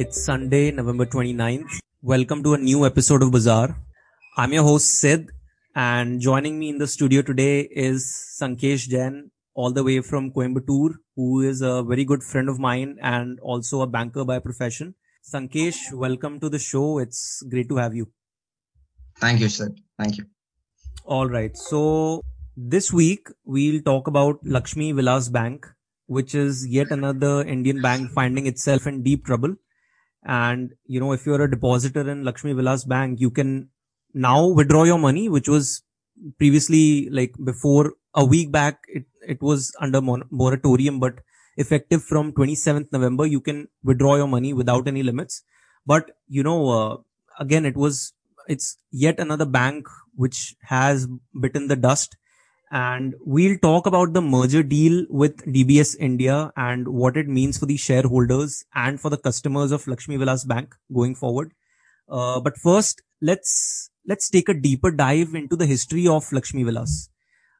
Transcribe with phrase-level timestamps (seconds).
[0.00, 1.80] It's Sunday, November 29th.
[2.02, 3.76] Welcome to a new episode of Bazaar.
[4.36, 5.32] I'm your host Sid
[5.74, 8.04] and joining me in the studio today is
[8.40, 12.96] Shankesh Jain all the way from Coimbatore who is a very good friend of mine
[13.02, 14.94] and also a banker by profession.
[15.34, 17.00] Shankesh, welcome to the show.
[17.00, 18.08] It's great to have you.
[19.16, 19.80] Thank you, Sid.
[19.98, 20.26] Thank you.
[21.06, 21.56] All right.
[21.56, 22.22] So
[22.56, 25.66] this week we'll talk about Lakshmi Vilas Bank,
[26.06, 29.56] which is yet another Indian bank finding itself in deep trouble.
[30.24, 33.70] And, you know, if you're a depositor in Lakshmi Vilas Bank, you can
[34.14, 35.82] now withdraw your money, which was
[36.38, 41.20] previously like before a week back, it, it was under moratorium, but
[41.56, 45.42] effective from 27th November, you can withdraw your money without any limits.
[45.86, 46.96] But, you know, uh,
[47.38, 48.12] again, it was,
[48.48, 51.08] it's yet another bank which has
[51.40, 52.16] bitten the dust
[52.70, 57.66] and we'll talk about the merger deal with DBS India and what it means for
[57.66, 61.52] the shareholders and for the customers of Lakshmi Vilas Bank going forward.
[62.08, 67.10] Uh, but first, let's let's take a deeper dive into the history of Lakshmi Vilas.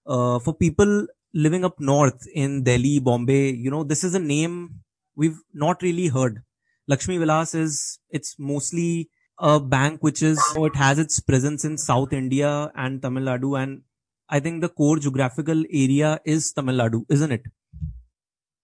[0.06, 4.80] Uh, for people living up north in Delhi, Bombay, you know, this is a name
[5.14, 6.42] we've not really heard.
[6.86, 11.76] Lakshmi Vilas is, it's mostly a bank which is, know, it has its presence in
[11.76, 13.82] South India and Tamil Nadu and
[14.28, 17.42] I think the core geographical area is Tamil Nadu, isn't it?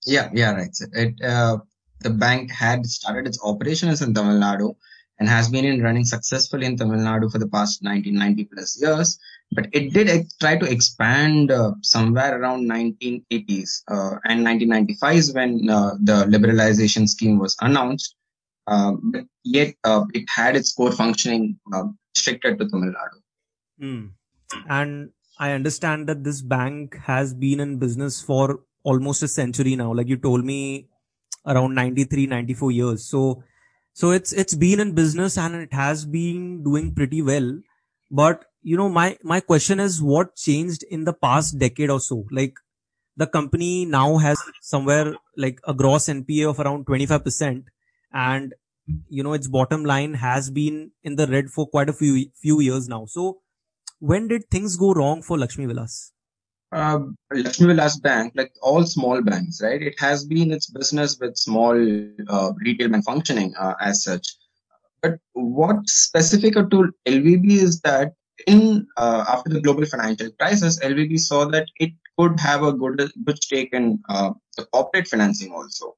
[0.04, 0.76] Yeah, yeah, right.
[0.92, 1.58] It, uh,
[2.00, 4.76] the bank had started its operations in Tamil Nadu
[5.18, 9.18] and has been in running successfully in Tamil Nadu for the past 1990 plus years.
[9.52, 15.32] But it did ex- try to expand uh, somewhere around 1980s uh, and 1995 is
[15.32, 18.16] when uh, the liberalization scheme was announced.
[18.66, 21.84] Um, but yet uh, it had its core functioning uh,
[22.14, 23.20] restricted to Tamil Nadu.
[23.80, 24.10] Mm.
[24.68, 29.92] And I understand that this bank has been in business for almost a century now.
[29.92, 30.88] Like you told me
[31.46, 33.04] around 93, 94 years.
[33.04, 33.42] So,
[33.92, 37.60] so it's, it's been in business and it has been doing pretty well.
[38.10, 42.26] But, you know, my, my question is what changed in the past decade or so?
[42.30, 42.54] Like
[43.16, 47.64] the company now has somewhere like a gross NPA of around 25%
[48.12, 48.54] and,
[49.08, 52.60] you know, its bottom line has been in the red for quite a few, few
[52.60, 53.06] years now.
[53.06, 53.40] So,
[54.10, 56.12] when did things go wrong for Lakshmi Vilas?
[56.72, 56.98] Uh,
[57.32, 59.80] Lakshmi Vilas Bank, like all small banks, right?
[59.80, 61.74] It has been its business with small
[62.28, 64.26] uh, retail bank functioning uh, as such.
[65.00, 68.12] But what's specific to LVB is that
[68.46, 73.10] in uh, after the global financial crisis, LVB saw that it could have a good
[73.24, 75.96] good stake in uh, the corporate financing also.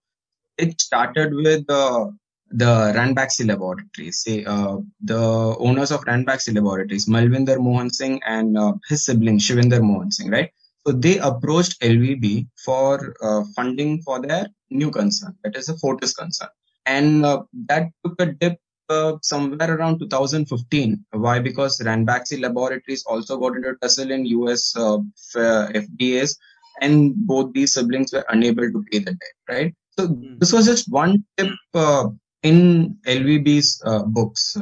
[0.58, 2.06] It started with uh,
[2.50, 8.74] the Ranbaxy Laboratories, say uh, the owners of Ranbaxy Laboratories, Malvinder Mohan Singh and uh,
[8.88, 10.50] his sibling Shivinder Mohan Singh, right?
[10.86, 16.14] So they approached LVB for uh, funding for their new concern, that is a Fortis
[16.14, 16.48] concern,
[16.84, 18.58] and uh, that took a dip
[18.88, 21.04] uh, somewhere around 2015.
[21.10, 21.40] Why?
[21.40, 24.98] Because Ranbaxy Laboratories also got into tussle in US uh,
[25.34, 26.36] FDAs,
[26.80, 29.74] and both these siblings were unable to pay the debt, right?
[29.98, 30.38] So hmm.
[30.38, 32.08] this was just one tip uh,
[32.46, 34.56] in LVB's uh, books.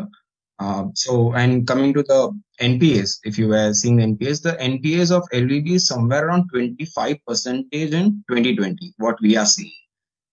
[0.58, 2.20] Uh, so, and coming to the
[2.60, 7.16] NPAs, if you were seeing the NPAs, the NPAs of LVB is somewhere around 25
[7.26, 9.72] percentage in 2020, what we are seeing.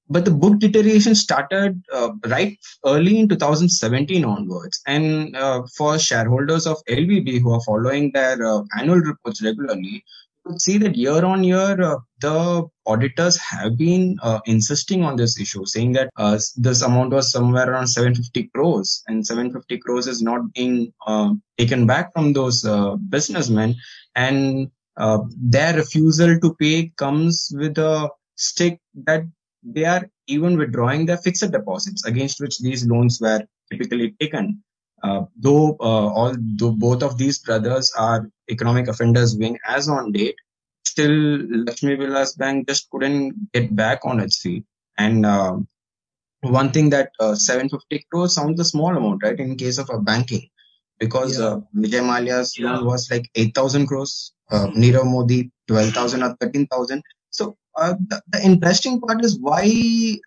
[0.09, 4.81] But the book deterioration started uh, right early in 2017 onwards.
[4.85, 5.35] And
[5.77, 8.37] for shareholders of LVB who are following their
[8.77, 10.03] annual reports regularly,
[10.45, 15.39] could see that year on year, uh, the auditors have been uh, insisting on this
[15.39, 20.21] issue, saying that uh, this amount was somewhere around 750 crores, and 750 crores is
[20.21, 23.75] not being uh, taken back from those uh, businessmen,
[24.15, 29.23] and uh, their refusal to pay comes with a stick that
[29.63, 33.41] they are even withdrawing their fixed deposits against which these loans were
[33.71, 34.61] typically taken.
[35.03, 40.11] Uh, though uh, all though both of these brothers are economic offenders wing as on
[40.11, 40.35] date,
[40.85, 41.11] still
[41.65, 44.65] Lakshmi Vilas Bank just couldn't get back on its feet.
[44.97, 45.57] And uh,
[46.41, 49.39] one thing that uh, 750 crores sounds a small amount, right?
[49.39, 50.49] In case of a banking,
[50.99, 51.45] because yeah.
[51.45, 52.73] uh, Vijay Mallya's yeah.
[52.73, 57.03] loan was like 8,000 crores, uh, Nirav Modi 12,000 or 13,000.
[57.29, 59.63] So uh, the, the, interesting part is why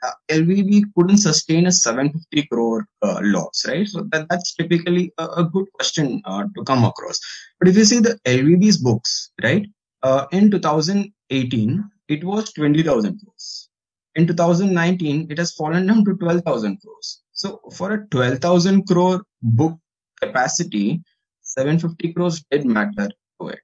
[0.03, 3.87] uh, LVB couldn't sustain a 750 crore uh, loss, right?
[3.87, 7.21] So that, that's typically a, a good question uh, to come across.
[7.59, 9.67] But if you see the LVB's books, right,
[10.03, 13.69] uh, in 2018, it was 20,000 crores.
[14.17, 17.23] In 2019, it has fallen down to 12,000 crores.
[17.33, 19.79] So for a 12,000 crore book
[20.21, 21.03] capacity,
[21.43, 23.61] 750 crores did matter to it.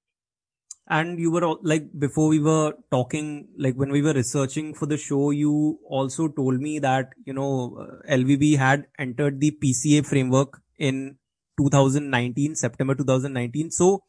[0.90, 4.87] And you were all, like before we were talking like when we were researching for
[4.87, 10.04] the show you also told me that you know uh, lvb had entered the pca
[10.04, 11.16] framework in
[11.58, 14.02] 2019 september 2019 so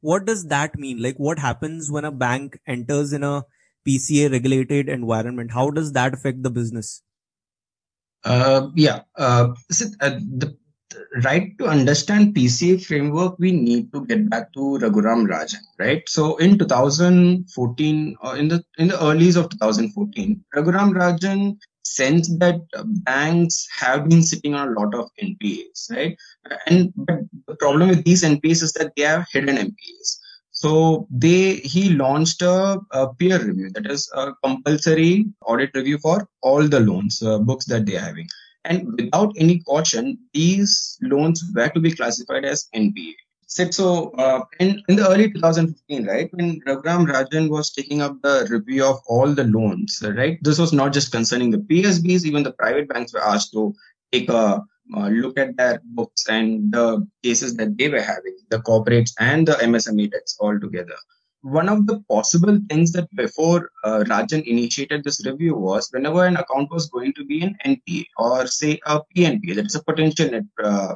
[0.00, 1.02] what does that mean?
[1.02, 3.44] Like what happens when a bank enters in a
[3.86, 5.52] pca regulated environment?
[5.52, 7.02] How does that affect the business?
[8.22, 10.54] Uh, yeah uh, so, uh, the
[11.24, 16.02] right to understand PCA framework, we need to get back to Raghuram Rajan, right?
[16.08, 22.60] So in 2014, or in the in the earlys of 2014, Raghuram Rajan sensed that
[23.04, 26.16] banks have been sitting on a lot of NPAs, right?
[26.66, 30.18] And but the problem with these NPAs is that they have hidden NPAs.
[30.52, 36.28] So they he launched a, a, peer review that is a compulsory audit review for
[36.42, 38.28] all the loans uh, books that they are having.
[38.64, 43.14] And without any caution, these loans were to be classified as NPA.
[43.46, 48.46] So, uh, in, in the early 2015, right, when Raghuram Rajan was taking up the
[48.48, 52.52] review of all the loans, right, this was not just concerning the PSBs, even the
[52.52, 53.74] private banks were asked to
[54.12, 54.62] take a
[54.96, 59.48] uh, look at their books and the cases that they were having, the corporates and
[59.48, 60.96] the MSME debts all together
[61.42, 66.36] one of the possible things that before uh, Rajan initiated this review was whenever an
[66.36, 70.30] account was going to be an NPA or say a PNPA, that is a potential
[70.30, 70.94] net, uh,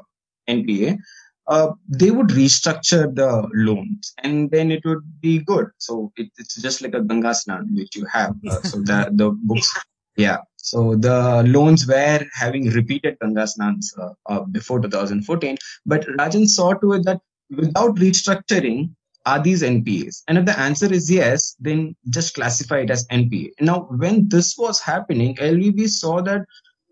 [0.49, 0.99] NPA,
[1.47, 5.67] uh, they would restructure the loans and then it would be good.
[5.79, 8.35] So it, it's just like a Ganga Snan which you have.
[8.49, 9.73] Uh, so the, the books,
[10.17, 10.39] yeah.
[10.57, 16.73] So the loans were having repeated Ganga Snans uh, uh, before 2014, but Rajan saw
[16.75, 17.21] to it that
[17.51, 18.95] without restructuring,
[19.27, 20.23] are these NPAs?
[20.29, 23.51] And if the answer is yes, then just classify it as NPA.
[23.61, 26.43] Now, when this was happening, LVB saw that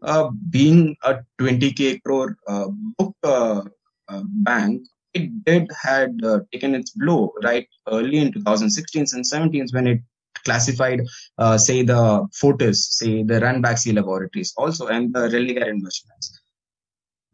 [0.02, 2.68] uh, being a 20k crore uh,
[2.98, 3.62] book uh,
[4.08, 4.82] uh bank,
[5.14, 10.00] it did had uh, taken its blow right early in 2016 and 17 when it
[10.44, 11.02] classified,
[11.38, 16.40] uh, say the Fortis, say the Ranbaxy laboratories, also and the Religare investments.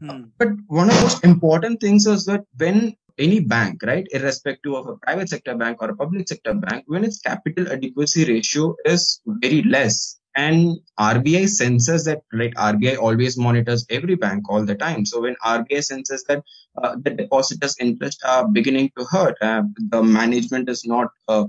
[0.00, 0.24] Hmm.
[0.38, 4.87] But one of the most important things is that when any bank, right, irrespective of
[4.87, 9.20] a private sector bank or a public sector bank, when its capital adequacy ratio is
[9.26, 12.55] very less, and RBI senses that, right?
[12.55, 15.05] RBI always monitors every bank all the time.
[15.05, 16.43] So when RBI senses that
[16.81, 21.47] uh, the depositors' interest are beginning to hurt, uh, the management is not uh,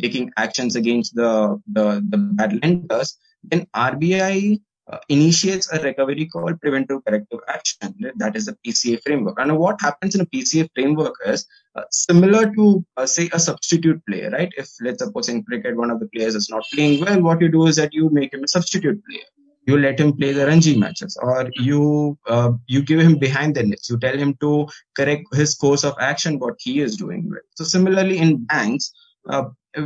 [0.00, 6.60] taking actions against the, the the bad lenders, then RBI uh, initiates a recovery called
[6.60, 7.94] preventive corrective action.
[8.16, 9.38] That is the PCA framework.
[9.38, 11.46] And what happens in a PCA framework is
[11.76, 14.52] uh, similar to, uh, say, a substitute player, right?
[14.56, 17.48] If let's suppose in cricket, one of the players is not playing well, what you
[17.48, 19.28] do is that you make him a substitute player.
[19.66, 23.62] You let him play the Ranji matches, or you uh, you give him behind the
[23.62, 23.90] nets.
[23.90, 24.66] You tell him to
[24.96, 27.40] correct his course of action, what he is doing well.
[27.54, 28.92] So similarly, in banks,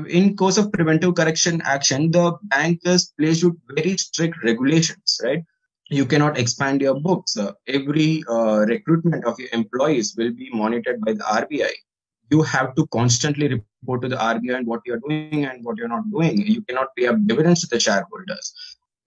[0.09, 5.43] in course of preventive correction action, the bank is placed with very strict regulations, right?
[5.91, 7.37] You cannot expand your books.
[7.37, 11.73] Uh, every uh, recruitment of your employees will be monitored by the RBI.
[12.31, 15.89] You have to constantly report to the RBI and what you're doing and what you're
[15.89, 16.39] not doing.
[16.47, 18.55] You cannot pay up dividends to the shareholders.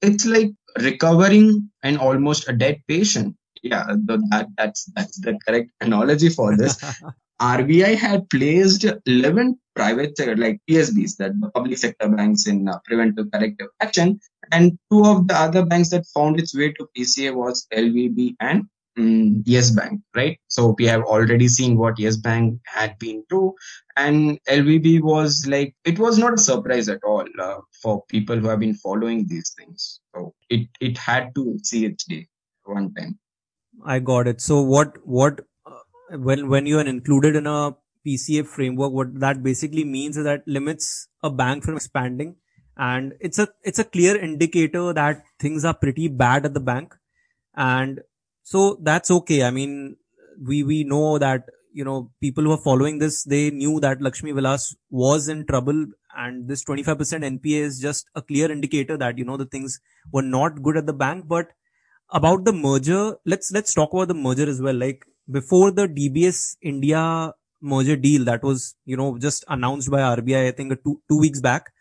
[0.04, 3.36] It's like recovering an almost a dead patient.
[3.64, 6.78] Yeah, that, that's that's the correct analogy for this.
[7.40, 13.32] RBI had placed 11 private sector, like PSBs, that public sector banks in uh, preventive
[13.32, 14.20] corrective action,
[14.52, 18.64] and two of the other banks that found its way to PCA was LVB and
[18.98, 20.40] um, Yes Bank, right?
[20.48, 23.54] So we have already seen what Yes Bank had been through,
[23.96, 28.48] and LVB was like it was not a surprise at all uh, for people who
[28.48, 30.00] have been following these things.
[30.16, 32.28] So it it had to see its day
[32.64, 33.20] one time.
[33.86, 34.42] I got it.
[34.42, 35.42] So what what
[36.12, 40.48] when when you are included in a PCA framework, what that basically means is that
[40.48, 42.36] limits a bank from expanding,
[42.78, 46.96] and it's a it's a clear indicator that things are pretty bad at the bank,
[47.56, 48.02] and
[48.44, 49.44] so that's okay.
[49.44, 49.98] I mean,
[50.44, 54.32] we we know that you know people who are following this they knew that Lakshmi
[54.32, 55.86] Vilas was in trouble,
[56.16, 59.80] and this 25% NPA is just a clear indicator that you know the things
[60.12, 61.50] were not good at the bank, but
[62.12, 64.76] about the merger let's let's talk about the merger as well.
[64.76, 70.48] Like before the DBS India merger deal that was, you know, just announced by RBI,
[70.48, 71.72] I think two, two weeks back,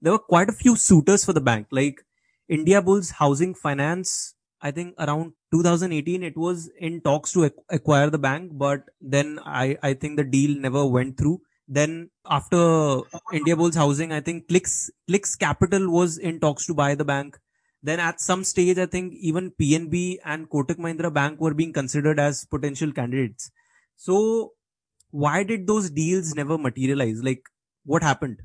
[0.00, 2.04] there were quite a few suitors for the bank, like
[2.50, 4.34] Indiabulls Housing Finance.
[4.60, 9.76] I think around 2018, it was in talks to acquire the bank, but then I,
[9.82, 11.40] I think the deal never went through.
[11.68, 13.00] Then after
[13.32, 17.36] India Bulls Housing, I think Clix, Clix Capital was in talks to buy the bank.
[17.86, 22.18] Then at some stage, I think even PNB and Kotak Mahindra Bank were being considered
[22.18, 23.52] as potential candidates.
[23.94, 24.54] So
[25.12, 27.22] why did those deals never materialize?
[27.22, 27.44] Like,
[27.84, 28.42] what happened?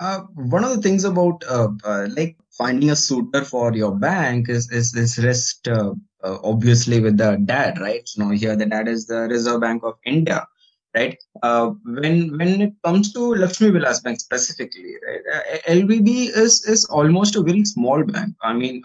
[0.00, 0.22] Uh,
[0.56, 4.68] one of the things about uh, uh, like finding a suitor for your bank is
[4.72, 8.08] is this rest uh, uh, obviously with the dad, right?
[8.08, 10.48] So now here the dad is the Reserve Bank of India,
[10.94, 11.18] right?
[11.42, 15.62] Uh, when when it comes to Lakshmi Vilas Bank specifically, right?
[15.66, 18.34] LVB is is almost a very small bank.
[18.42, 18.80] I mean,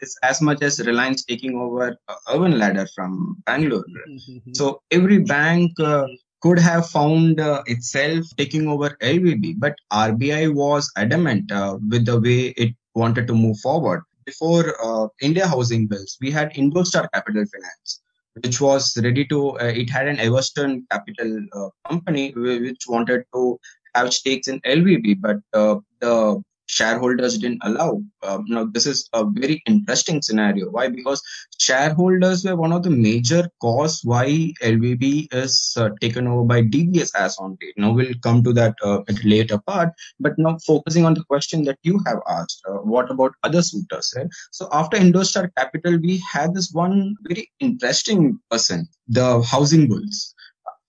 [0.00, 1.96] it's as much as Reliance taking over
[2.32, 3.84] Urban Ladder from Bangalore.
[4.54, 5.72] so every bank
[6.40, 12.20] could have found uh, itself taking over LVB, but RBI was adamant uh, with the
[12.20, 14.02] way it wanted to move forward.
[14.24, 18.02] Before uh, India Housing Bills, we had Indostar Capital Finance,
[18.42, 23.58] which was ready to, uh, it had an Everstone Capital uh, company which wanted to
[23.94, 28.00] have stakes in LVB, but uh, the shareholders didn't allow.
[28.22, 30.70] Uh, now, this is a very interesting scenario.
[30.70, 30.88] Why?
[30.88, 31.22] Because
[31.58, 37.10] shareholders were one of the major cause why LVB is uh, taken over by DBS
[37.16, 37.74] as on date.
[37.76, 39.90] Now, we'll come to that uh, at later part.
[40.20, 44.12] But now, focusing on the question that you have asked, uh, what about other suitors?
[44.16, 44.28] Right?
[44.52, 50.34] So, after Indostar Capital, we had this one very interesting person, the Housing Bulls.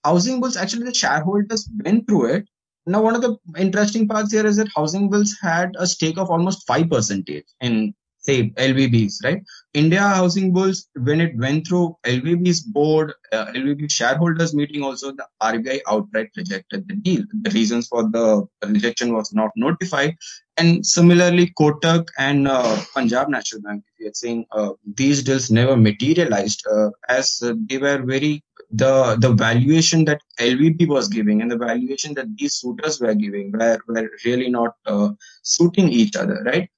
[0.03, 2.45] Housing Bulls, actually, the shareholders went through it
[2.85, 6.31] now, one of the interesting parts here is that Housing Bulls had a stake of
[6.31, 9.43] almost 5% in, say, LVBs, right?
[9.73, 15.27] India Housing Bulls, when it went through LVB's board, uh, LVB shareholders meeting also, the
[15.41, 17.23] RBI outright rejected the deal.
[17.43, 20.15] The reasons for the rejection was not notified.
[20.57, 25.77] And similarly, Kotak and uh, Punjab National Bank, if you're saying uh, these deals never
[25.77, 31.57] materialized uh, as they were very the the valuation that LVB was giving and the
[31.57, 35.09] valuation that these suitors were giving were, were really not uh,
[35.41, 36.69] suiting each other, right?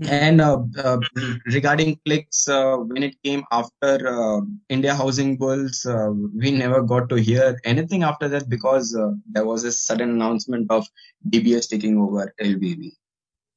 [0.00, 0.12] Mm-hmm.
[0.12, 0.98] And uh, uh,
[1.46, 7.08] regarding Clix, uh, when it came after uh, India Housing Bulls, uh, we never got
[7.08, 8.92] to hear anything after that because
[9.30, 10.86] there was a sudden announcement of
[11.30, 12.92] DBS taking over LVB.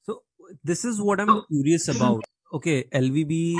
[0.03, 0.23] So
[0.63, 2.23] this is what I'm curious about.
[2.53, 3.57] Okay, LVB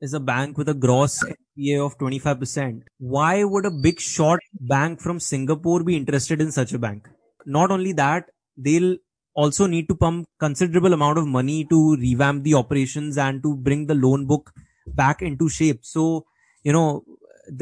[0.00, 2.82] is a bank with a gross NPA of 25%.
[2.98, 7.08] Why would a big short bank from Singapore be interested in such a bank?
[7.46, 8.96] Not only that, they'll
[9.34, 13.86] also need to pump considerable amount of money to revamp the operations and to bring
[13.86, 14.52] the loan book
[14.86, 15.84] back into shape.
[15.84, 16.26] So,
[16.62, 17.04] you know,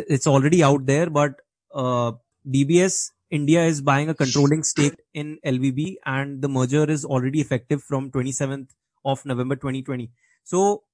[0.09, 1.33] it's already out there, but
[1.75, 2.12] uh,
[2.49, 7.83] DBS India is buying a controlling stake in LVB and the merger is already effective
[7.83, 8.68] from 27th
[9.04, 10.11] of November 2020.
[10.45, 10.85] So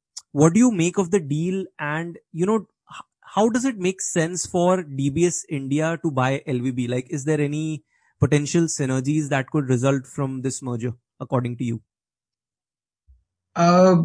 [0.43, 2.67] what do you make of the deal and you know
[3.35, 7.85] how does it make sense for dbs india to buy lvb like is there any
[8.25, 11.81] potential synergies that could result from this merger according to you
[13.57, 14.03] uh,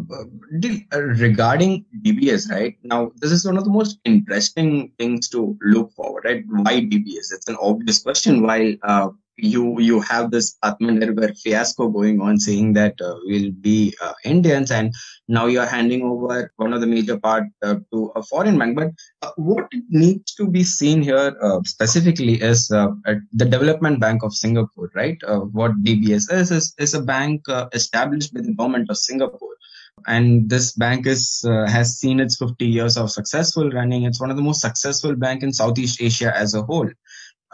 [0.92, 6.24] regarding DBS, right now, this is one of the most interesting things to look forward.
[6.24, 7.32] Right, why DBS?
[7.32, 8.42] It's an obvious question.
[8.42, 9.08] While uh,
[9.42, 14.70] you you have this Atmanirbhar fiasco going on, saying that uh, we'll be uh, Indians,
[14.70, 14.94] and
[15.28, 18.76] now you're handing over one of the major part uh, to a foreign bank.
[18.76, 18.90] But
[19.22, 22.88] uh, what needs to be seen here uh, specifically is uh,
[23.32, 25.18] the Development Bank of Singapore, right?
[25.52, 27.42] what DBS is is, is a bank
[27.72, 29.50] established by the government of Singapore
[30.06, 34.30] and this bank is uh, has seen its 50 years of successful running it's one
[34.30, 36.88] of the most successful bank in southeast asia as a whole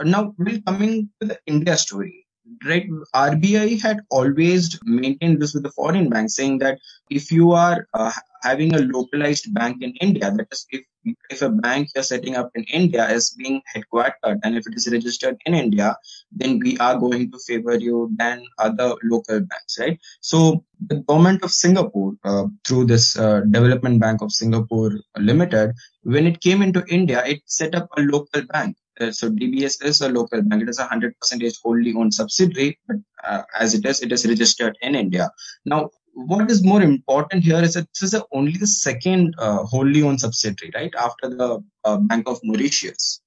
[0.05, 2.26] now, we're coming to the India story,
[2.65, 2.87] right?
[3.15, 6.79] RBI had always maintained this with the foreign banks, saying that
[7.11, 8.12] if you are uh,
[8.43, 10.83] having a localized bank in India, that is, if
[11.31, 14.88] if a bank you're setting up in India is being headquartered and if it is
[14.91, 15.97] registered in India,
[16.33, 19.99] then we are going to favor you than other local banks, right?
[20.21, 26.26] So the government of Singapore, uh, through this uh, Development Bank of Singapore Limited, when
[26.26, 30.09] it came into India, it set up a local bank uh, so DBS is a
[30.09, 30.62] local bank.
[30.62, 34.26] It is a hundred percent wholly owned subsidiary, but uh, as it is, it is
[34.26, 35.31] registered in India.
[35.65, 40.03] Now, what is more important here is that this is only the second uh, wholly
[40.03, 43.21] owned subsidiary, right after the uh, Bank of Mauritius.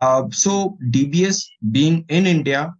[0.00, 2.74] Uh, so DBS being in India,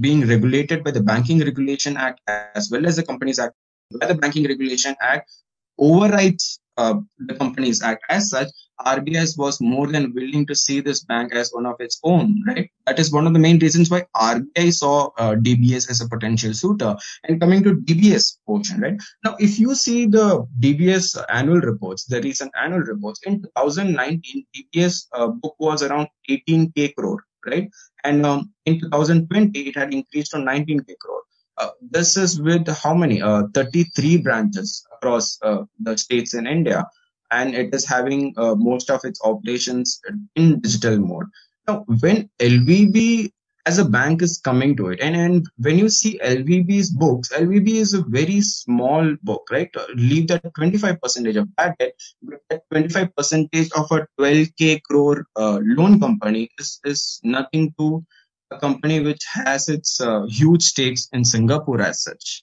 [0.00, 2.20] being regulated by the Banking Regulation Act
[2.54, 3.54] as well as the Companies Act,
[3.98, 5.30] by the Banking Regulation Act
[5.78, 8.48] overrides uh, the Companies Act as such,
[8.86, 12.70] RBI was more than willing to see this bank as one of its own, right?
[12.86, 16.54] That is one of the main reasons why RBI saw uh, DBS as a potential
[16.54, 16.96] suitor.
[17.24, 19.00] And coming to DBS portion, right?
[19.24, 25.06] Now, if you see the DBS annual reports, the recent annual reports, in 2019, DBS
[25.12, 27.68] uh, book was around 18k crore, right?
[28.04, 31.22] And um, in 2020, it had increased to 19k crore.
[31.58, 33.20] Uh, this is with how many?
[33.20, 36.86] Uh, 33 branches across uh, the states in India,
[37.30, 40.00] and it is having uh, most of its operations
[40.36, 41.26] in digital mode.
[41.66, 43.32] Now, when LVB
[43.68, 44.98] as a bank is coming to it.
[45.00, 49.70] And, and when you see LVB's books, LVB is a very small book, right?
[49.94, 51.92] Leave that 25 percentage of bad debt,
[52.22, 58.02] but that 25 percentage of a 12k crore uh, loan company is, is nothing to
[58.50, 62.42] a company which has its uh, huge stakes in Singapore as such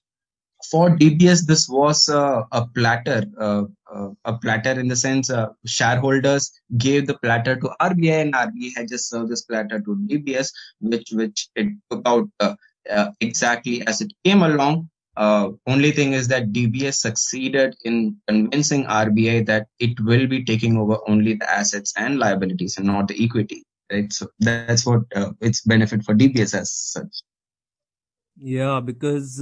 [0.69, 5.47] for DBS, this was uh, a platter, uh, uh, a platter in the sense uh,
[5.65, 10.49] shareholders gave the platter to RBI and RBI had just served this platter to DBS,
[10.79, 12.55] which which it took out uh,
[12.89, 14.89] uh, exactly as it came along.
[15.73, 20.97] only thing is that DBS succeeded in convincing RBI that it will be taking over
[21.07, 23.63] only the assets and liabilities and not the equity.
[23.91, 25.03] Right, so that's what
[25.41, 27.21] its benefit for DBS as such.
[28.37, 29.39] Yeah, because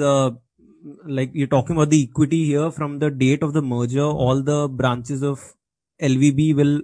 [1.06, 4.68] like you're talking about the equity here from the date of the merger, all the
[4.68, 5.54] branches of
[6.02, 6.82] LVB will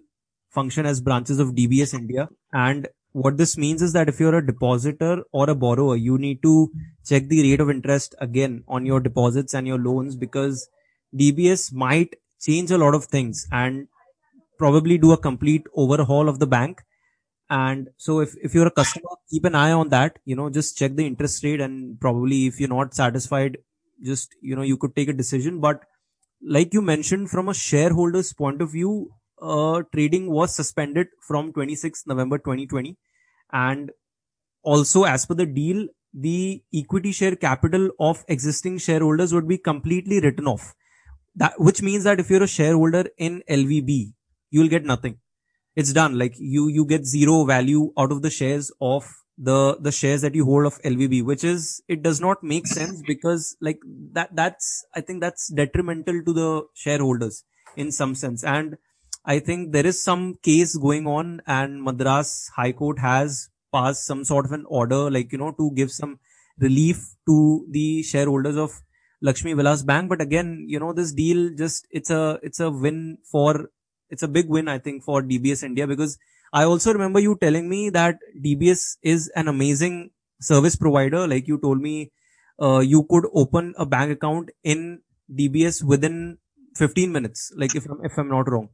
[0.50, 2.30] function as branches of DBS India.
[2.54, 6.42] And what this means is that if you're a depositor or a borrower, you need
[6.44, 6.72] to
[7.06, 10.70] check the rate of interest again on your deposits and your loans because
[11.16, 13.88] DBS might change a lot of things and
[14.58, 16.82] probably do a complete overhaul of the bank.
[17.50, 20.78] And so if, if you're a customer, keep an eye on that, you know, just
[20.78, 23.58] check the interest rate and probably if you're not satisfied,
[24.04, 25.60] just you know you could take a decision.
[25.60, 25.84] But
[26.42, 29.10] like you mentioned from a shareholder's point of view
[29.42, 32.98] uh, trading was suspended from 26 november 2020
[33.54, 33.92] and
[34.64, 40.20] also as per the deal the equity share capital of existing shareholders would be completely
[40.20, 40.74] written off.
[41.36, 44.14] That which means that if you're a shareholder in lvb
[44.52, 45.20] you'll get nothing.
[45.76, 46.18] It's done.
[46.20, 49.08] Like you you get zero value out of the shares of
[49.42, 53.02] the the shares that you hold of LVB, which is it does not make sense
[53.08, 53.80] because like
[54.14, 57.44] that that's I think that's detrimental to the shareholders
[57.78, 58.44] in some sense.
[58.44, 58.78] And
[59.26, 64.26] I think there is some case going on, and Madras High Court has passed some
[64.26, 66.20] sort of an order, like you know, to give some
[66.60, 68.82] relief to the shareholders of
[69.22, 70.10] Lakshmi Vilas Bank.
[70.10, 73.70] But again, you know, this deal just it's a it's a win for
[74.10, 76.18] it's a big win I think for DBS India because
[76.52, 81.28] I also remember you telling me that DBS is an amazing service provider.
[81.28, 82.12] Like you told me,
[82.62, 85.02] uh, you could open a bank account in
[85.34, 86.38] DBS within
[86.76, 87.52] 15 minutes.
[87.56, 88.70] Like if I'm, if I'm not wrong.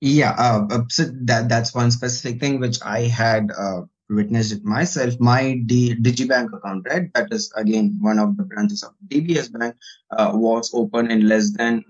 [0.00, 0.34] Yeah.
[0.36, 5.14] Uh, uh so that, that's one specific thing which I had, uh, witnessed it myself.
[5.20, 7.12] My D, DigiBank account, right?
[7.14, 9.76] That is again one of the branches of DBS Bank,
[10.10, 11.84] uh, was open in less than,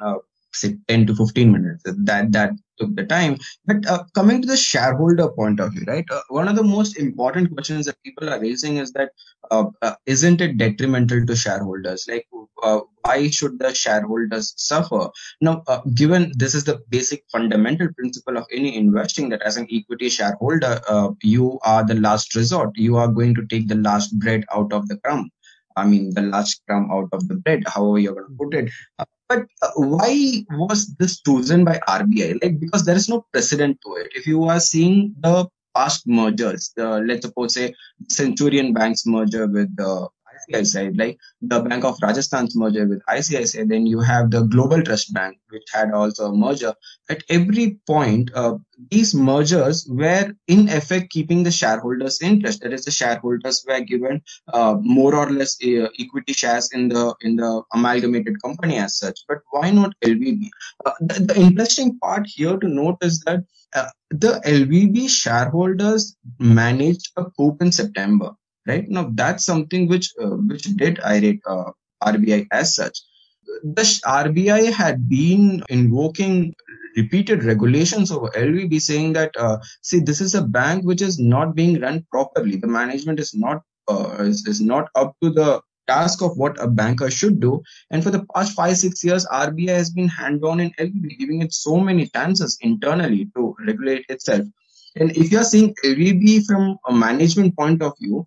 [0.54, 1.82] say 10 to 15 minutes.
[1.84, 3.38] That that took the time.
[3.66, 6.98] But uh, coming to the shareholder point of view right uh, one of the most
[6.98, 9.10] important questions that people are raising is that
[9.50, 12.06] uh, uh not it detrimental to shareholders?
[12.08, 12.26] Like
[12.62, 15.10] uh, why should the shareholders suffer?
[15.40, 19.66] Now uh, given this is the basic fundamental principle of any investing that as an
[19.72, 20.80] equity shareholder
[21.22, 22.70] you are the last resort.
[22.74, 25.30] You are going to take the last bread out of the crumb.
[25.76, 28.70] I mean, the last crumb out of the bread, however you're going to put it.
[29.32, 32.42] But uh, why was this chosen by RBI?
[32.42, 34.08] Like because there is no precedent to it.
[34.14, 37.74] If you are seeing the past mergers, the let's suppose say
[38.08, 40.08] Centurion Bank's merger with the
[40.50, 45.12] ICICI, like the Bank of Rajasthan's merger with ICICI, then you have the Global Trust
[45.12, 46.74] Bank, which had also a merger.
[47.08, 48.56] At every point, uh,
[48.90, 52.62] these mergers were in effect keeping the shareholders' interest.
[52.62, 57.14] That is, the shareholders were given uh, more or less uh, equity shares in the
[57.20, 59.20] in the amalgamated company as such.
[59.28, 60.48] But why not LVB?
[60.84, 63.44] Uh, the, the, interesting part here to note is that.
[63.74, 68.32] Uh, the LVB shareholders managed a coup in September
[68.66, 71.70] right now that's something which uh, which did irate uh,
[72.02, 72.98] RBI as such.
[73.64, 76.54] The RBI had been invoking
[76.96, 81.54] repeated regulations over LVB saying that uh, see this is a bank which is not
[81.54, 82.56] being run properly.
[82.56, 86.68] The management is not uh, is, is not up to the task of what a
[86.68, 87.62] banker should do.
[87.90, 91.42] And for the past five, six years, RBI has been hand on in LVB, giving
[91.42, 94.46] it so many chances internally to regulate itself.
[94.96, 98.26] And if you're seeing LVB from a management point of view,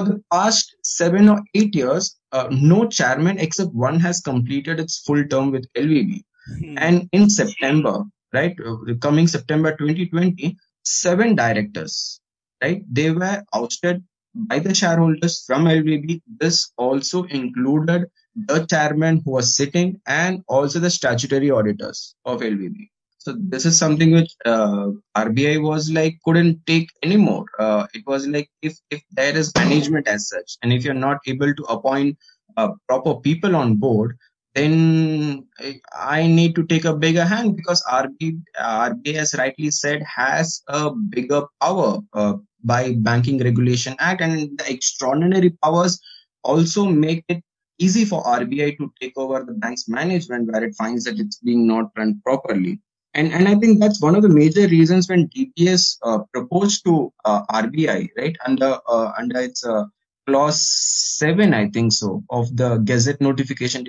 [0.00, 4.98] for the past seven or eight years, uh, no chairman except one has completed its
[5.00, 6.22] full term with LVB.
[6.58, 6.78] Hmm.
[6.78, 12.20] And in September, right, uh, coming September 2020, seven directors,
[12.62, 14.02] right, they were ousted
[14.34, 16.22] by the shareholders from LVB.
[16.38, 22.88] This also included the chairman who was sitting and also the statutory auditors of LVB.
[23.20, 27.44] So this is something which uh, RBI was like couldn't take anymore.
[27.58, 31.18] Uh, it was like if if there is management as such, and if you're not
[31.26, 32.16] able to appoint
[32.56, 34.16] uh, proper people on board,
[34.54, 35.46] then
[35.94, 40.90] I need to take a bigger hand because RBI, RBI as rightly said, has a
[40.90, 41.98] bigger power.
[42.14, 46.00] Uh, by Banking Regulation Act, and the extraordinary powers
[46.42, 47.42] also make it
[47.78, 51.66] easy for RBI to take over the bank's management where it finds that it's being
[51.66, 52.78] not run properly.
[53.14, 57.12] And, and I think that's one of the major reasons when DBS uh, proposed to
[57.24, 59.84] uh, RBI, right, under uh, under its uh,
[60.26, 63.84] clause seven, I think so, of the Gazette notification,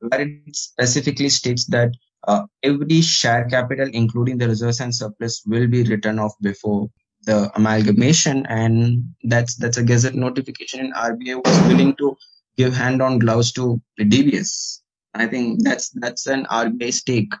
[0.00, 1.92] where it specifically states that
[2.28, 6.90] uh, every share capital, including the reserves and surplus, will be written off before
[7.22, 12.14] the amalgamation, and that's that's a Gazette notification, and RBI was willing to
[12.58, 14.80] give hand on gloves to the DBS.
[15.14, 17.32] I think that's that's an RBI stake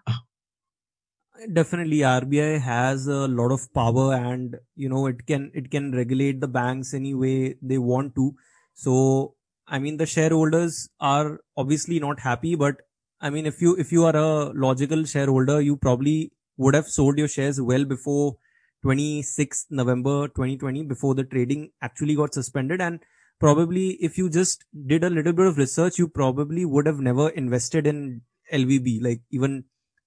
[1.52, 6.40] definitely RBI has a lot of power and you know it can it can regulate
[6.40, 8.34] the banks any way they want to.
[8.74, 9.34] So
[9.66, 12.76] I mean the shareholders are obviously not happy but
[13.20, 17.18] I mean if you if you are a logical shareholder you probably would have sold
[17.18, 18.38] your shares well before
[18.82, 22.80] 26th November 2020 before the trading actually got suspended.
[22.80, 23.00] And
[23.40, 27.28] probably if you just did a little bit of research you probably would have never
[27.30, 28.22] invested in
[28.52, 29.64] LVB like even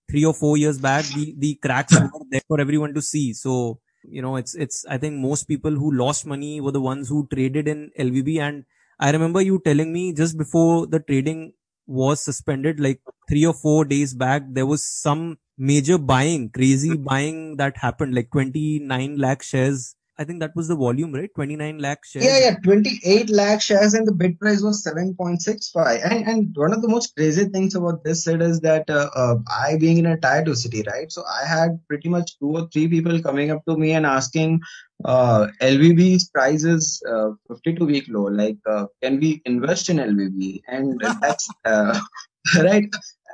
[0.10, 3.34] three or four years back, the, the cracks were there for everyone to see.
[3.34, 7.10] So, you know, it's, it's, I think most people who lost money were the ones
[7.10, 8.40] who traded in LVB.
[8.40, 8.66] And
[9.00, 11.54] I remember you telling me just before the trading
[11.88, 17.58] was suspended, like three or four days back, there was some major buying, crazy buying
[17.58, 21.34] that happened, like 29 lakh shares I think that was the volume, right?
[21.34, 22.26] 29 lakh shares.
[22.26, 26.04] Yeah, yeah, 28 lakh shares and the bid price was 7.65.
[26.04, 29.36] And, and one of the most crazy things about this set is that uh, uh,
[29.50, 31.10] I being in a tier 2 city, right?
[31.10, 34.60] So I had pretty much two or three people coming up to me and asking
[35.06, 38.24] uh, LVB's price is uh, 52 week low.
[38.24, 40.64] Like, uh, can we invest in LVB?
[40.68, 41.98] And that's uh,
[42.62, 42.90] right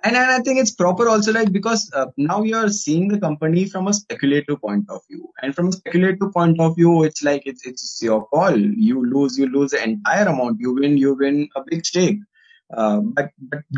[0.06, 3.66] and, and I think it's proper also like because uh, now you're seeing the company
[3.66, 7.44] from a speculative point of view, and from a speculative point of view, it's like
[7.46, 8.56] it's it's your call.
[8.58, 10.60] You lose, you lose the entire amount.
[10.60, 12.20] You win, you win a big stake.
[12.74, 13.30] Uh, but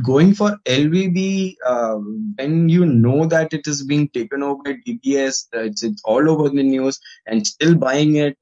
[0.02, 1.95] going for LVB, uh,
[2.36, 6.50] when you know that it is being taken over by DBS, uh, it's, all over
[6.50, 8.38] the news, and still buying it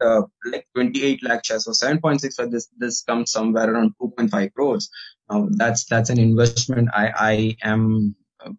[0.45, 4.89] like 28 lakh shares, so 7.6 for this this comes somewhere around 2.5 crores.
[5.29, 6.89] Now that's that's an investment.
[6.93, 8.15] I I am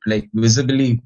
[0.06, 1.00] like visibly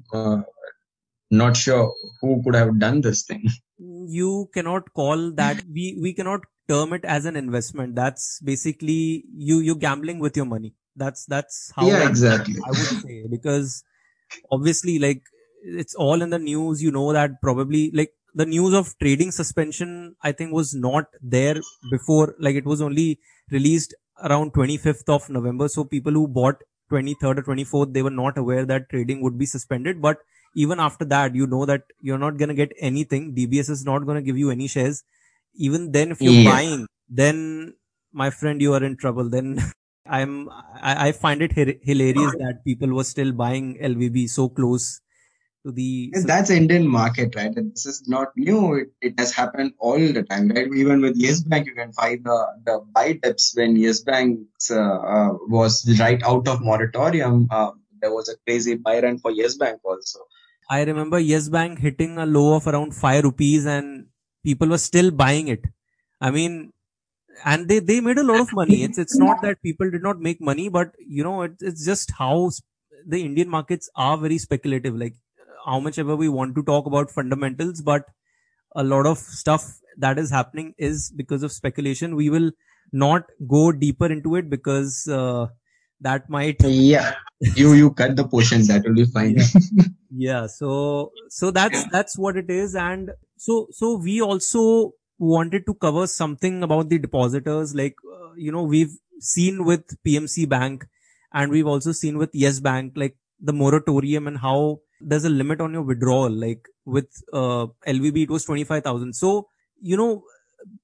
[1.31, 3.47] not sure who could have done this thing.
[3.77, 6.41] You cannot call that we we cannot
[6.71, 7.95] term it as an investment.
[7.95, 10.73] That's basically you you gambling with your money.
[10.95, 12.55] That's that's how yeah, exactly.
[12.65, 13.83] I would say because
[14.51, 15.21] obviously like
[15.63, 16.83] it's all in the news.
[16.87, 21.55] You know that probably like the news of trading suspension I think was not there
[21.91, 22.35] before.
[22.39, 23.19] Like it was only
[23.51, 25.67] released around 25th of November.
[25.67, 29.45] So people who bought 23rd or 24th, they were not aware that trading would be
[29.45, 30.01] suspended.
[30.01, 30.19] But
[30.55, 33.33] even after that, you know that you're not going to get anything.
[33.35, 35.03] DBS is not going to give you any shares.
[35.55, 36.51] Even then, if you're yeah.
[36.51, 37.73] buying, then
[38.13, 39.29] my friend, you are in trouble.
[39.29, 39.59] Then
[40.05, 41.51] I'm, I, I find it
[41.83, 45.01] hilarious that people were still buying LVB so close
[45.65, 47.53] to the and that's indian market right?
[47.55, 48.75] This is not new.
[48.75, 50.67] It, it, has happened all the time right?
[50.73, 54.39] Even with yes bank you can find the the buy dips when yes bank
[54.71, 57.47] uh, uh, was right out of moratorium.
[57.51, 60.19] Uh, there was a crazy buy run for yes bank also.
[60.69, 64.00] I remember yes bank hitting a low of around 5 rupees and
[64.43, 65.65] people were still buying it.
[66.19, 66.73] I mean
[67.45, 68.83] and they they made a lot of money.
[68.83, 72.11] It's it's not that people did not make money but you know it, it's just
[72.11, 72.51] how
[73.07, 74.95] the indian markets are very speculative.
[74.95, 75.15] Like
[75.65, 78.05] how much ever we want to talk about fundamentals, but
[78.75, 82.15] a lot of stuff that is happening is because of speculation.
[82.15, 82.51] We will
[82.91, 85.47] not go deeper into it because uh,
[86.01, 87.13] that might yeah
[87.55, 89.85] you you cut the portion that will be fine yeah.
[90.27, 95.73] yeah so so that's that's what it is and so so we also wanted to
[95.75, 100.85] cover something about the depositors like uh, you know we've seen with pmc bank
[101.33, 105.61] and we've also seen with yes bank like the moratorium and how there's a limit
[105.61, 106.29] on your withdrawal.
[106.29, 109.13] Like with uh, LVB, it was 25,000.
[109.13, 109.47] So,
[109.81, 110.23] you know,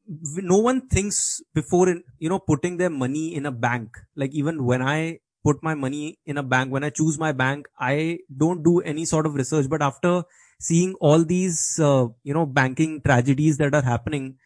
[0.07, 3.97] no one thinks before, in, you know, putting their money in a bank.
[4.15, 7.67] Like even when I put my money in a bank, when I choose my bank,
[7.79, 9.69] I don't do any sort of research.
[9.69, 10.23] But after
[10.59, 14.37] seeing all these, uh, you know, banking tragedies that are happening,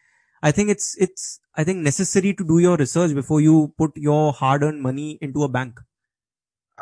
[0.42, 4.32] I think it's, it's, I think necessary to do your research before you put your
[4.32, 5.80] hard earned money into a bank.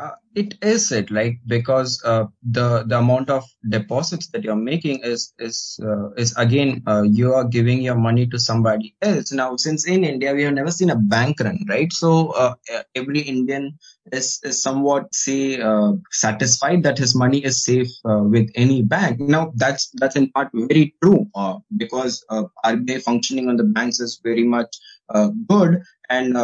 [0.01, 4.99] Uh, it is it like because uh, the the amount of deposits that you're making
[5.05, 9.31] is is uh, is again uh, you are giving your money to somebody else.
[9.31, 11.93] Now since in india we have never seen a bank run right?
[11.93, 12.55] So uh,
[12.95, 13.79] every indian
[14.11, 19.21] is, is somewhat say uh, satisfied that his money is safe with any bank.
[19.21, 21.29] Now that's that's in part very true
[21.77, 24.75] because uh, RBI functioning on the banks is very much
[25.47, 25.83] good.
[26.09, 26.39] And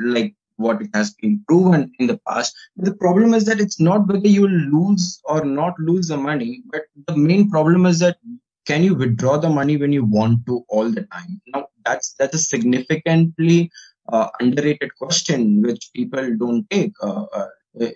[0.00, 2.54] like what it has been proven in the past.
[2.76, 6.82] The problem is that it's not whether you lose or not lose the money, but
[7.06, 8.18] the main problem is that
[8.66, 11.40] can you withdraw the money when you want to all the time?
[11.48, 13.70] Now that's that's a significantly
[14.10, 16.92] uh, underrated question which people don't take.
[17.02, 17.48] Uh, uh,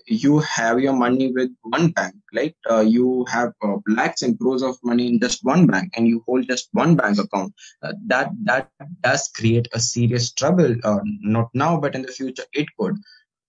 [0.07, 4.63] you have your money with one bank like uh, you have uh, lakhs and crores
[4.63, 7.55] of money in just one bank and you hold just one bank account.
[7.83, 8.69] Uh, that that
[9.03, 12.97] does create a serious trouble uh, not now but in the future it could.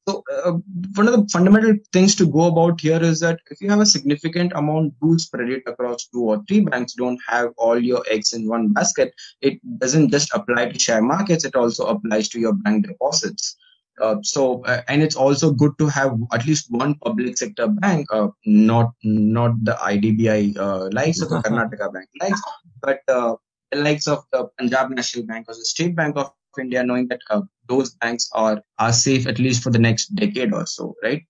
[0.07, 0.53] So uh,
[0.95, 3.85] one of the fundamental things to go about here is that if you have a
[3.85, 8.33] significant amount do spread it across two or three banks don't have all your eggs
[8.33, 12.53] in one basket it doesn't just apply to share markets it also applies to your
[12.53, 13.55] bank deposits
[13.99, 18.07] uh, so uh, and it's also good to have at least one public sector bank,
[18.11, 22.41] uh, not not the IDBI uh, likes of the Karnataka Bank likes,
[22.81, 23.35] but uh,
[23.71, 27.19] the likes of the Punjab National Bank or the State Bank of India, knowing that
[27.29, 31.23] uh, those banks are are safe at least for the next decade or so, right?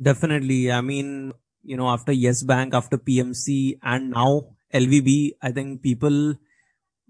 [0.00, 0.72] Definitely.
[0.72, 6.34] I mean, you know, after Yes Bank, after PMC, and now LVB, I think people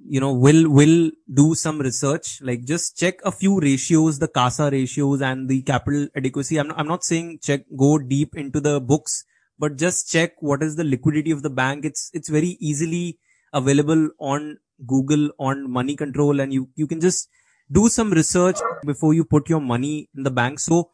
[0.06, 4.70] you know will will do some research like just check a few ratios the casa
[4.70, 6.58] ratios and the capital adequacy.
[6.58, 9.24] I'm not, I'm not saying check go deep into the books
[9.58, 11.84] but just check what is the liquidity of the bank.
[11.84, 13.18] It's it's very easily
[13.52, 17.28] available on google on money control and you you can just
[17.72, 20.60] do some research before you put your money in the bank.
[20.60, 20.90] So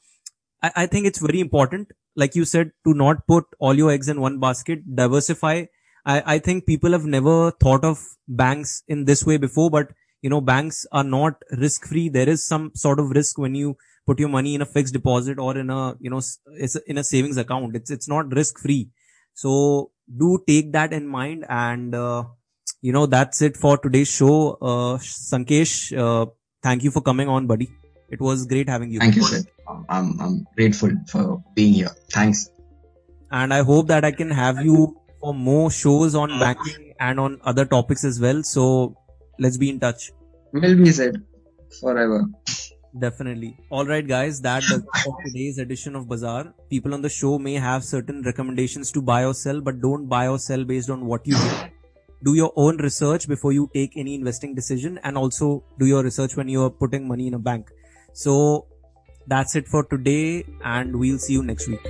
[0.63, 4.09] i, I think it's very important like you said to not put all your eggs
[4.09, 5.65] in one basket diversify
[6.05, 9.89] I, I think people have never thought of banks in this way before, but
[10.23, 12.09] you know, banks are not risk free.
[12.09, 15.39] There is some sort of risk when you put your money in a fixed deposit
[15.39, 16.21] or in a, you know,
[16.59, 17.75] it's in a savings account.
[17.75, 18.91] It's, it's not risk free.
[19.33, 21.47] So do take that in mind.
[21.49, 22.25] And, uh,
[22.83, 24.59] you know, that's it for today's show.
[24.61, 26.27] Uh, Shankesh, uh,
[26.63, 27.71] thank you for coming on, buddy.
[28.11, 28.99] It was great having you.
[28.99, 29.43] Thank you, sir.
[29.89, 31.91] I'm, I'm grateful for being here.
[32.11, 32.51] Thanks.
[33.31, 36.39] And I hope that I can have you for more shows on hmm.
[36.39, 38.43] banking and on other topics as well.
[38.43, 38.97] So
[39.39, 40.13] let's be in touch.
[40.53, 41.23] Will be said
[41.81, 42.27] forever.
[42.99, 43.57] Definitely.
[43.71, 44.41] All right, guys.
[44.41, 46.53] That does for today's edition of Bazaar.
[46.71, 50.27] People on the show may have certain recommendations to buy or sell, but don't buy
[50.27, 51.73] or sell based on what you hear.
[52.25, 56.37] Do your own research before you take any investing decision, and also do your research
[56.37, 57.71] when you are putting money in a bank.
[58.13, 58.67] So
[59.29, 61.89] that's it for today, and we'll see you next week.